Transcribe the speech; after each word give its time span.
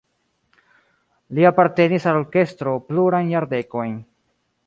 Li 1.39 1.45
apartenis 1.49 2.09
al 2.11 2.17
orkestro 2.21 2.75
plurajn 2.89 3.31
jardekojn. 3.35 3.95